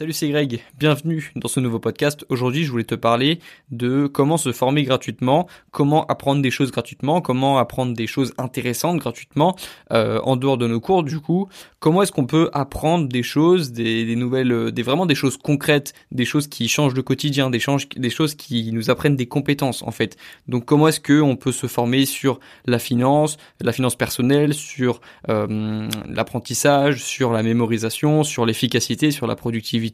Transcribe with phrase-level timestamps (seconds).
[0.00, 0.62] Salut, c'est Greg.
[0.78, 2.24] Bienvenue dans ce nouveau podcast.
[2.30, 3.38] Aujourd'hui, je voulais te parler
[3.70, 8.96] de comment se former gratuitement, comment apprendre des choses gratuitement, comment apprendre des choses intéressantes
[8.96, 9.56] gratuitement
[9.92, 11.02] euh, en dehors de nos cours.
[11.02, 11.50] Du coup,
[11.80, 15.92] comment est-ce qu'on peut apprendre des choses, des, nouvelles, euh, des vraiment des choses concrètes,
[16.12, 17.60] des choses qui changent le quotidien, des,
[17.96, 20.16] des choses qui nous apprennent des compétences en fait.
[20.48, 25.02] Donc, comment est-ce que on peut se former sur la finance, la finance personnelle, sur
[25.28, 29.89] euh, l'apprentissage, sur la mémorisation, sur l'efficacité, sur la productivité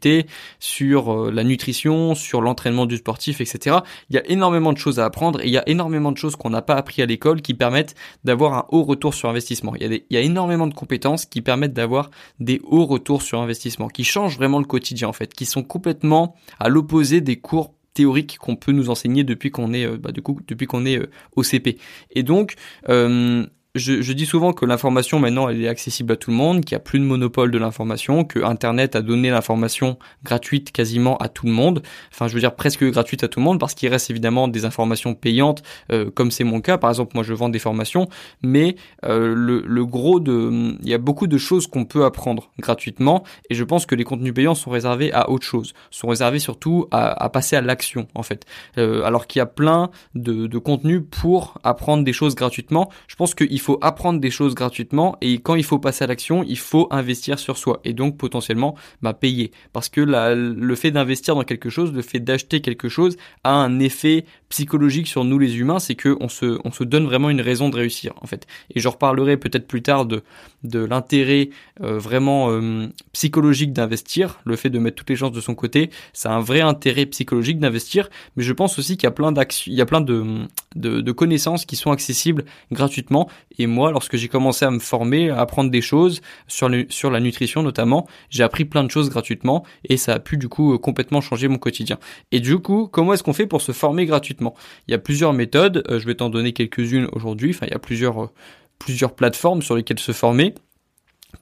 [0.59, 3.79] sur euh, la nutrition, sur l'entraînement du sportif, etc.
[4.11, 6.37] Il y a énormément de choses à apprendre et il y a énormément de choses
[6.37, 9.75] qu'on n'a pas appris à l'école qui permettent d'avoir un haut retour sur investissement.
[9.81, 14.05] Il y, a énormément de compétences qui permettent d'avoir des hauts retours sur investissement, qui
[14.05, 18.57] changent vraiment le quotidien en fait, qui sont complètement à l'opposé des cours théoriques qu'on
[18.57, 21.43] peut nous enseigner depuis qu'on est euh, bah, du coup depuis qu'on est euh, au
[21.43, 21.79] CP.
[22.11, 22.55] Et donc
[22.89, 26.75] euh, je, dis souvent que l'information maintenant elle est accessible à tout le monde, qu'il
[26.75, 31.29] n'y a plus de monopole de l'information, que Internet a donné l'information gratuite quasiment à
[31.29, 31.83] tout le monde.
[32.13, 34.65] Enfin, je veux dire presque gratuite à tout le monde parce qu'il reste évidemment des
[34.65, 36.79] informations payantes, euh, comme c'est mon cas.
[36.79, 38.09] Par exemple, moi je vends des formations,
[38.43, 43.25] mais euh, le, gros de, il y a beaucoup de choses qu'on peut apprendre gratuitement,
[43.51, 46.87] et je pense que les contenus payants sont réservés à autre chose, sont réservés surtout
[46.91, 48.45] à, passer à l'action en fait.
[48.79, 52.91] Euh, alors qu'il y a plein de, de contenus pour apprendre des choses gratuitement.
[53.09, 56.45] Je pense qu'il faut apprendre des choses gratuitement et quand il faut passer à l'action,
[56.45, 59.51] il faut investir sur soi et donc potentiellement bah, payer.
[59.73, 63.81] Parce que le fait d'investir dans quelque chose, le fait d'acheter quelque chose a un
[63.81, 67.41] effet psychologique sur nous les humains, c'est que on se, on se donne vraiment une
[67.41, 68.47] raison de réussir en fait.
[68.73, 70.23] Et je reparlerai peut-être plus tard de,
[70.63, 71.51] de l'intérêt
[71.83, 75.91] euh, vraiment euh, psychologique d'investir, le fait de mettre toutes les chances de son côté,
[76.13, 79.73] c'est un vrai intérêt psychologique d'investir, mais je pense aussi qu'il y a plein d'actions,
[79.73, 80.47] il y a plein de,
[80.77, 83.29] de connaissances qui sont accessibles gratuitement
[83.59, 87.63] et moi, lorsque j'ai commencé à me former, à apprendre des choses sur, la nutrition
[87.63, 91.21] notamment, j'ai appris plein de choses gratuitement et ça a pu du coup euh, complètement
[91.21, 91.99] changer mon quotidien.
[92.33, 94.55] Et du coup, comment est-ce qu'on fait pour se former gratuitement?
[94.89, 97.77] Il y a plusieurs méthodes, euh, je vais t'en donner quelques-unes aujourd'hui, enfin il y
[97.77, 98.31] a plusieurs, euh,
[98.79, 100.55] plusieurs plateformes sur lesquelles se former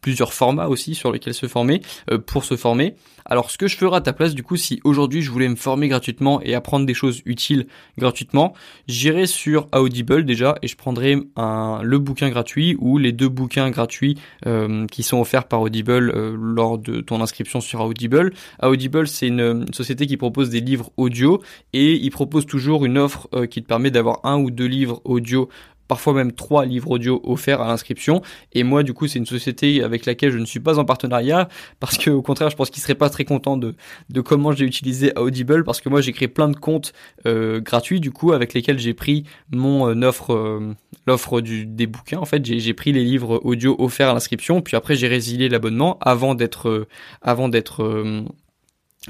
[0.00, 2.94] plusieurs formats aussi sur lesquels se former euh, pour se former.
[3.26, 5.56] Alors ce que je ferai à ta place du coup si aujourd'hui je voulais me
[5.56, 7.66] former gratuitement et apprendre des choses utiles
[7.96, 8.54] gratuitement,
[8.86, 14.18] j'irai sur Audible déjà et je prendrai le bouquin gratuit ou les deux bouquins gratuits
[14.46, 18.32] euh, qui sont offerts par Audible euh, lors de ton inscription sur Audible.
[18.62, 23.28] Audible c'est une, société qui propose des livres audio et il propose toujours une offre
[23.46, 25.48] qui te permet d'avoir un ou deux livres audio
[25.88, 28.22] parfois même trois livres audio offerts à l'inscription.
[28.52, 31.48] Et moi, du coup, c'est une société avec laquelle je ne suis pas en partenariat
[31.80, 33.74] parce que, au contraire, je pense qu'ils seraient pas très contents de,
[34.10, 36.92] de comment j'ai utilisé Audible parce que moi, j'ai créé plein de comptes
[37.26, 40.74] euh, gratuits, du coup, avec lesquels j'ai pris mon euh, offre, euh,
[41.06, 42.18] l'offre des bouquins.
[42.18, 45.98] En fait, j'ai pris les livres audio offerts à l'inscription, puis après, j'ai résilié l'abonnement
[46.00, 46.86] avant d'être,
[47.22, 48.24] avant d'être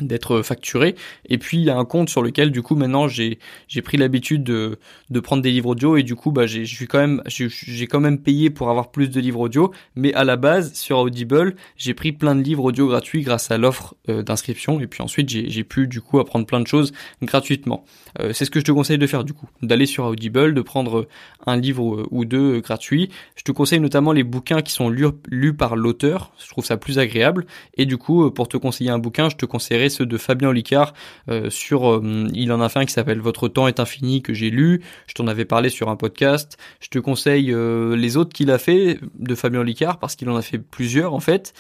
[0.01, 0.97] d'être facturé.
[1.29, 3.39] Et puis il y a un compte sur lequel du coup maintenant j'ai
[3.69, 4.79] j'ai pris l'habitude de
[5.11, 5.97] de prendre des livres audio.
[5.97, 8.91] Et du coup bah j'ai je suis quand même j'ai quand même payé pour avoir
[8.91, 9.73] plus de livres audio.
[9.95, 13.59] Mais à la base sur Audible j'ai pris plein de livres audio gratuits grâce à
[13.59, 14.81] l'offre euh, d'inscription.
[14.81, 17.85] Et puis ensuite j'ai pu du coup apprendre plein de choses gratuitement.
[18.21, 20.61] Euh, c'est ce que je te conseille de faire du coup d'aller sur Audible de
[20.61, 21.07] prendre
[21.47, 23.11] un livre ou deux gratuits.
[23.37, 26.33] Je te conseille notamment les bouquins qui sont lus lus par l'auteur.
[26.43, 27.47] Je trouve ça plus agréable.
[27.77, 30.95] Et du coup pour te conseiller un bouquin je te conseillerais ceux de Fabien Olicard
[31.29, 34.35] euh, sur euh, il en a fait un qui s'appelle Votre temps est infini que
[34.35, 36.59] j'ai lu, je t'en avais parlé sur un podcast.
[36.81, 40.37] Je te conseille euh, les autres qu'il a fait de Fabien Olicard parce qu'il en
[40.37, 41.55] a fait plusieurs en fait,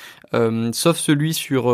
[0.73, 1.71] sauf celui sur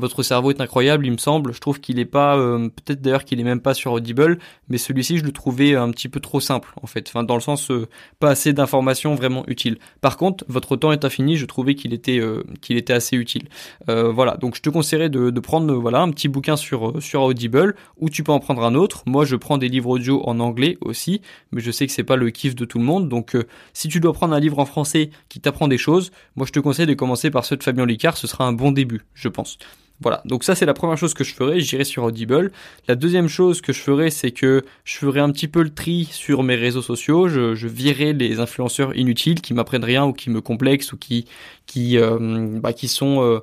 [0.00, 1.52] votre cerveau est incroyable, il me semble.
[1.52, 4.38] Je trouve qu'il est pas, euh, peut-être d'ailleurs qu'il est même pas sur Audible,
[4.68, 7.08] mais celui-ci je le trouvais un petit peu trop simple en fait.
[7.08, 7.86] Enfin, dans le sens euh,
[8.18, 9.78] pas assez d'informations vraiment utiles.
[10.00, 12.42] Par contre, votre temps est infini, je trouvais qu'il était, euh,
[12.88, 13.48] assez utile.
[13.86, 17.76] voilà, donc je te conseillerais de, de prendre voilà un petit bouquin sur sur Audible,
[17.98, 19.02] ou tu peux en prendre un autre.
[19.06, 21.20] Moi, je prends des livres audio en anglais aussi,
[21.52, 23.08] mais je sais que c'est pas le kiff de tout le monde.
[23.08, 23.36] Donc,
[23.74, 26.60] si tu dois prendre un livre en français qui t'apprend des choses, moi je te
[26.60, 28.16] conseille de commencer par ceux de Fabien Licard.
[28.16, 29.58] Ce sera un bon début, je pense.
[30.02, 32.52] Voilà, donc ça c'est la première chose que je ferai, j'irai sur Audible.
[32.88, 36.08] La deuxième chose que je ferai, c'est que je ferai un petit peu le tri
[36.10, 40.30] sur mes réseaux sociaux, je, je virerai les influenceurs inutiles qui m'apprennent rien ou qui
[40.30, 41.26] me complexent ou qui
[41.66, 43.40] qui euh, bah, qui sont euh,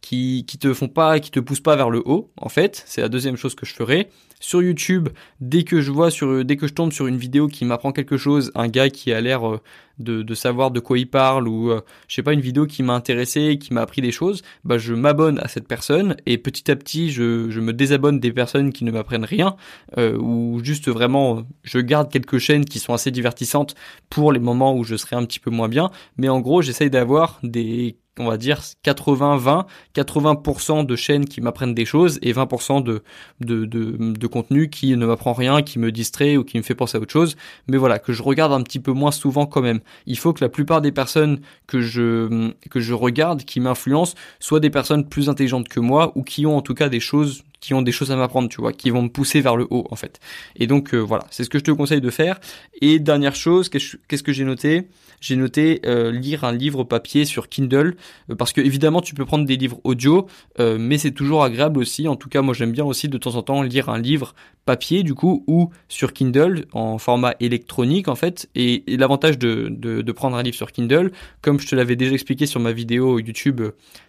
[0.00, 2.30] qui qui te font pas, qui te poussent pas vers le haut.
[2.36, 4.08] En fait, c'est la deuxième chose que je ferai.
[4.42, 5.10] Sur YouTube,
[5.40, 8.16] dès que je vois sur, dès que je tombe sur une vidéo qui m'apprend quelque
[8.16, 9.60] chose, un gars qui a l'air euh,
[10.00, 12.94] de, savoir de quoi il parle ou euh, je sais pas une vidéo qui m'a
[12.94, 16.76] intéressé, qui m'a appris des choses, bah je m'abonne à cette personne et petit à
[16.76, 19.56] petit je, je me désabonne des personnes qui ne m'apprennent rien
[19.98, 23.74] euh, ou juste vraiment je garde quelques chaînes qui sont assez divertissantes
[24.08, 26.90] pour les moments où je serai un petit peu moins bien, mais en gros j'essaye
[26.90, 32.82] d'avoir des on va dire 80-20, 80%, de chaînes qui m'apprennent des choses et 20%
[32.82, 33.02] de,
[33.40, 36.98] de, de, contenu qui ne m'apprend rien, qui me distrait ou qui me fait penser
[36.98, 37.36] à autre chose.
[37.68, 39.80] Mais voilà, que je regarde un petit peu moins souvent quand même.
[40.06, 44.60] Il faut que la plupart des personnes que je, que je regarde, qui m'influencent, soient
[44.60, 47.74] des personnes plus intelligentes que moi ou qui ont en tout cas des choses qui
[47.74, 49.96] ont des choses à m'apprendre, tu vois, qui vont me pousser vers le haut en
[49.96, 50.18] fait.
[50.56, 52.40] Et donc euh, voilà, c'est ce que je te conseille de faire.
[52.80, 54.88] Et dernière chose, qu'est-ce que j'ai noté?
[55.20, 57.96] J'ai noté euh, lire un livre papier sur Kindle,
[58.30, 60.26] euh, parce que évidemment tu peux prendre des livres audio,
[60.58, 62.08] mais c'est toujours agréable aussi.
[62.08, 64.34] En tout cas, moi j'aime bien aussi de temps en temps lire un livre
[64.64, 68.48] papier du coup ou sur Kindle en format électronique en fait.
[68.54, 72.46] Et, l'avantage de, de, prendre un livre sur Kindle, comme je te l'avais déjà expliqué
[72.46, 73.62] sur ma vidéo YouTube,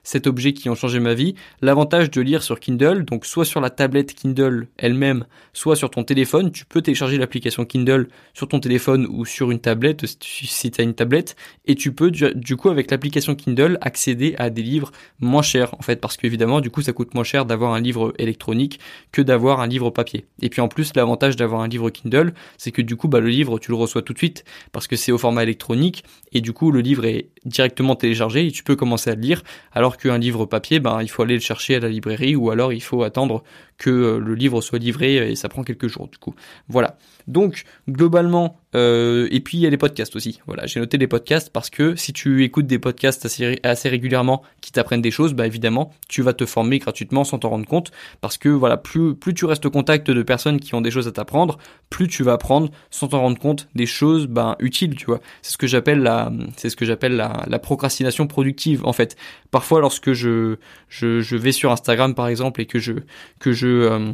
[0.04, 3.62] cet objet qui ont changé ma vie, l'avantage de lire sur Kindle, donc soit sur
[3.62, 6.52] la tablette Kindle elle-même, soit sur ton téléphone.
[6.52, 10.84] Tu peux télécharger l'application Kindle sur ton téléphone ou sur une tablette si tu as
[10.84, 11.36] une tablette.
[11.66, 15.82] Et tu peux du, coup avec l'application Kindle accéder à des livres moins chers en
[15.82, 18.80] fait parce qu'évidemment du coup ça coûte moins cher d'avoir un livre électronique
[19.12, 20.26] que d'avoir un livre papier.
[20.42, 23.30] Et puis en plus l'avantage d'avoir un livre Kindle c'est que du coup bah, le
[23.30, 26.54] livre tu le reçois tout de suite parce que c'est au format électronique et du
[26.54, 30.18] coup le livre est directement téléchargé et tu peux commencer à le lire alors qu'un
[30.18, 33.04] livre papier ben il faut aller le chercher à la librairie ou alors il faut
[33.04, 33.46] attendre handle.
[33.82, 36.36] Que euh, le livre soit livré et ça prend quelques jours du coup.
[36.70, 36.98] Voilà.
[37.28, 40.40] Donc globalement, euh, et puis il y a les podcasts aussi.
[40.46, 44.44] Voilà, j'ai noté les podcasts parce que si tu écoutes des podcasts assez, assez régulièrement
[44.62, 47.92] qui t'apprennent des choses, bah évidemment tu vas te former gratuitement sans t'en rendre compte
[48.22, 51.08] parce que voilà plus plus tu restes au contact de personnes qui ont des choses
[51.08, 51.58] à t'apprendre,
[51.90, 55.22] plus tu vas apprendre sans t'en rendre compte des choses ben utiles, tu vois.
[55.42, 59.16] C'est ce que j'appelle la c'est ce que j'appelle la, procrastination productive en fait.
[59.50, 60.58] Parfois lorsque je,
[60.88, 62.94] je je vais sur Instagram par exemple et que je
[63.40, 64.14] que je euh,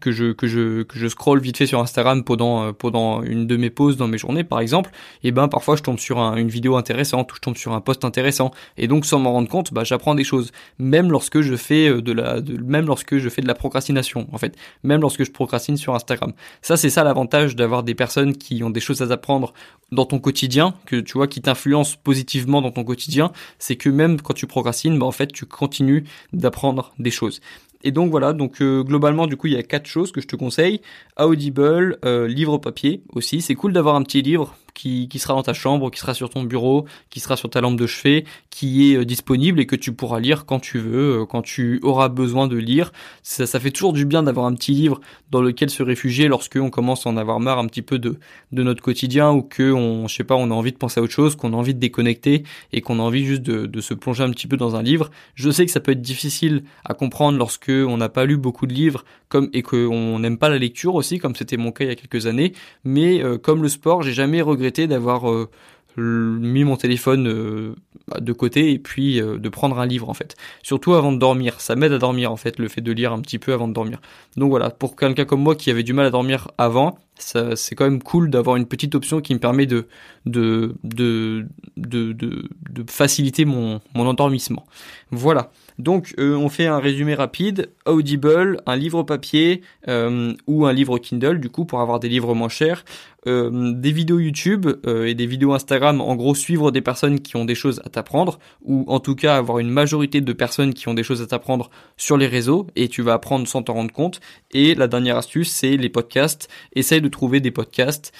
[0.00, 3.46] que je que je que je scroll vite fait sur Instagram pendant euh, pendant une
[3.46, 4.90] de mes pauses dans mes journées par exemple
[5.22, 8.04] et ben parfois je tombe sur une vidéo intéressante ou je tombe sur un post
[8.04, 8.52] intéressant.
[8.76, 10.52] Et donc sans m'en rendre compte bah j'apprends des choses.
[10.78, 14.38] Même lorsque je fais euh, de la même lorsque je fais de la procrastination en
[14.38, 14.56] fait.
[14.82, 16.32] Même lorsque je procrastine sur Instagram.
[16.62, 19.52] Ça c'est ça l'avantage d'avoir des personnes qui ont des choses à apprendre
[19.90, 23.32] dans ton quotidien que tu vois qui t'influencent positivement dans ton quotidien.
[23.58, 27.40] C'est que même quand tu procrastines bah en fait tu continues d'apprendre des choses
[27.84, 30.26] et donc voilà, donc euh, globalement du coup il y a quatre choses que je
[30.26, 30.80] te conseille.
[31.18, 33.40] Audible, euh, livre papier aussi.
[33.40, 36.44] C'est cool d'avoir un petit livre qui, sera dans ta chambre, qui sera sur ton
[36.44, 39.92] bureau, qui sera sur ta lampe de chevet, qui est euh, disponible et que tu
[39.92, 42.92] pourras lire quand tu veux, euh, quand tu auras besoin de lire.
[43.22, 46.56] Ça, ça fait toujours du bien d'avoir un petit livre dans lequel se réfugier lorsque
[46.56, 48.18] on commence à en avoir marre un petit peu de,
[48.52, 51.02] de notre quotidien ou que on, je sais pas, on a envie de penser à
[51.02, 53.94] autre chose, qu'on a envie de déconnecter et qu'on a envie juste de, de se
[53.94, 55.10] plonger un petit peu dans un livre.
[55.34, 58.66] Je sais que ça peut être difficile à comprendre lorsque on n'a pas lu beaucoup
[58.68, 61.88] de livres, comme et qu'on n'aime pas la lecture aussi, comme c'était mon cas il
[61.88, 62.52] y a quelques années.
[62.84, 65.48] Mais euh, comme le sport, j'ai jamais regretté d'avoir euh,
[65.96, 67.74] mis mon téléphone euh,
[68.20, 70.36] de côté et puis de prendre un livre en fait.
[70.62, 73.20] Surtout avant de dormir, ça m'aide à dormir en fait le fait de lire un
[73.20, 74.00] petit peu avant de dormir.
[74.36, 77.84] Donc voilà, pour quelqu'un comme moi qui avait du mal à dormir avant, c'est quand
[77.84, 79.86] même cool d'avoir une petite option qui me permet de
[80.26, 82.48] de de de,
[82.88, 84.66] faciliter mon mon endormissement.
[85.10, 85.50] Voilà.
[85.78, 87.70] Donc euh, on fait un résumé rapide.
[87.86, 92.34] Audible, un livre papier euh, ou un livre Kindle du coup pour avoir des livres
[92.34, 92.84] moins chers.
[93.26, 97.44] Euh, des vidéos YouTube et des vidéos Instagram, en gros suivre des personnes qui ont
[97.44, 100.94] des choses à t'apprendre, ou en tout cas avoir une majorité de personnes qui ont
[100.94, 104.20] des choses à t'apprendre sur les réseaux, et tu vas apprendre sans t'en rendre compte.
[104.52, 106.48] Et la dernière astuce, c'est les podcasts.
[106.74, 108.12] Essaye de trouver des podcasts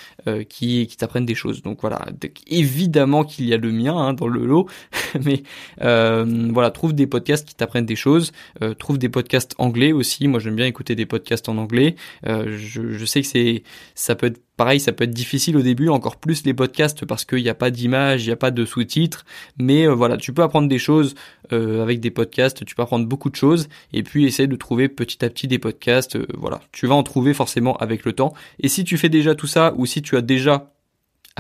[0.49, 1.63] qui, qui t'apprennent des choses.
[1.63, 2.07] Donc voilà,
[2.47, 4.69] évidemment qu'il y a le mien hein, dans le lot,
[5.25, 5.43] mais
[5.79, 8.33] voilà, trouve des podcasts qui t'apprennent des choses.
[8.63, 10.29] Euh, trouve des podcasts anglais aussi.
[10.29, 11.97] Moi, j'aime bien écouter des podcasts en anglais.
[12.27, 13.63] Euh, je, je, sais que c'est,
[13.95, 17.25] ça peut être pareil, ça peut être difficile au début, encore plus les podcasts parce
[17.25, 19.25] qu'il n'y a pas d'image, il n'y a pas de sous-titres.
[19.57, 21.15] Mais euh, voilà, tu peux apprendre des choses
[21.53, 22.65] euh, avec des podcasts.
[22.67, 25.59] Tu peux apprendre beaucoup de choses et puis essayer de trouver petit à petit des
[25.59, 26.17] podcasts.
[26.17, 28.35] Euh, voilà, tu vas en trouver forcément avec le temps.
[28.61, 30.73] Et si tu fais déjà tout ça ou si tu as déjà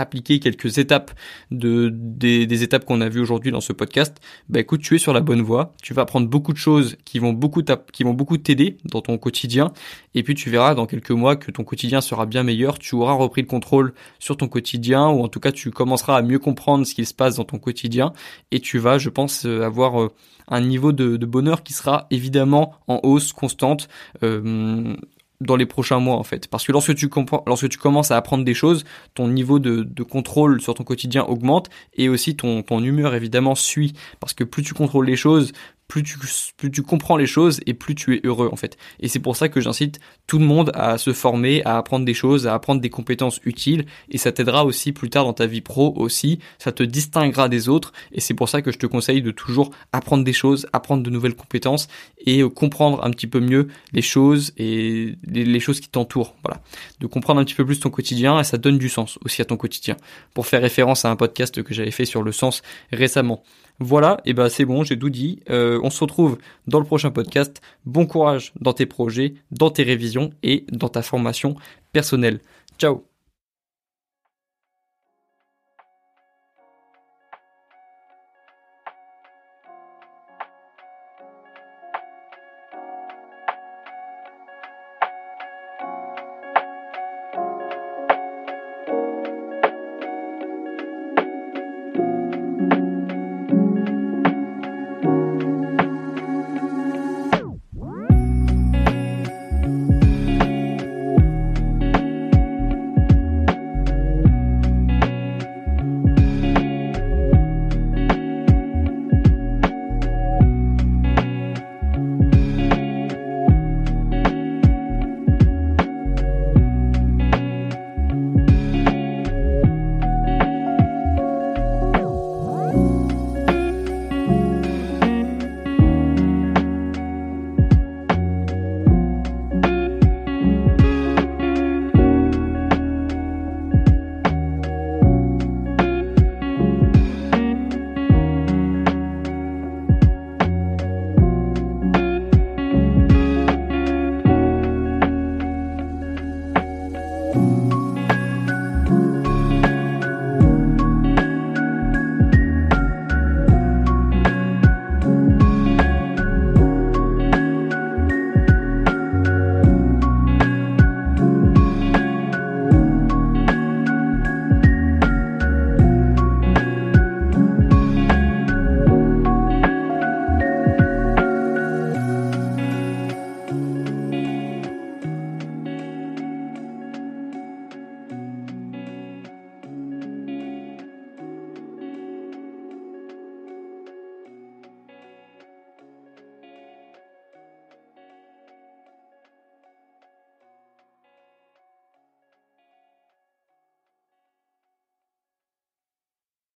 [0.00, 1.11] appliquer quelques étapes
[1.50, 4.17] de des, étapes qu'on a vues aujourd'hui dans ce podcast,
[4.49, 5.75] bah écoute, tu es sur la bonne voie.
[5.83, 8.05] Tu vas apprendre beaucoup de choses qui vont beaucoup qui
[8.43, 9.73] t'aider dans ton quotidien.
[10.14, 12.78] Et puis tu verras dans quelques mois que ton quotidien sera bien meilleur.
[12.78, 16.23] Tu auras repris le contrôle sur ton quotidien ou en tout cas tu commenceras à
[16.23, 18.12] mieux comprendre ce qu'il se passe dans ton quotidien
[18.50, 20.09] et tu vas, je pense, euh, avoir euh,
[20.49, 23.88] un niveau de, bonheur qui sera évidemment en hausse constante.
[24.23, 24.97] Euh,
[25.40, 26.49] dans les prochains mois en fait.
[26.49, 27.09] Parce que lorsque tu,
[27.47, 31.25] lorsque tu commences à apprendre des choses, ton niveau de, de, contrôle sur ton quotidien
[31.25, 33.92] augmente et aussi ton, ton humeur évidemment suit.
[34.21, 35.52] Parce que plus tu contrôles les choses,
[35.88, 36.18] plus tu,
[36.57, 38.76] plus tu comprends les choses et plus tu es heureux en fait.
[39.00, 42.14] Et c'est pour ça que j'incite tout le monde à se former, à apprendre des
[42.14, 45.62] choses, à apprendre des compétences utiles et ça t'aidera aussi plus tard dans ta vie
[45.62, 49.23] pro aussi, ça te distinguera des autres et c'est pour ça que je te conseille
[49.23, 53.40] de toujours apprendre des choses, apprendre de nouvelles compétences et euh, comprendre un petit peu
[53.40, 56.37] mieux les choses et les, choses qui t'entourent.
[56.45, 56.61] Voilà,
[57.00, 59.47] de comprendre un petit peu plus ton quotidien et ça donne du sens aussi à
[59.47, 59.97] ton quotidien.
[60.35, 63.42] Pour faire référence à un podcast que j'avais fait sur le sens récemment.
[63.80, 65.40] Voilà, et ben c'est bon, j'ai tout dit.
[65.50, 67.61] Euh, on se retrouve dans le prochain podcast.
[67.85, 71.54] Bon courage dans tes projets, dans tes révisions et dans ta formation
[71.92, 72.40] personnelle.
[72.78, 73.08] Ciao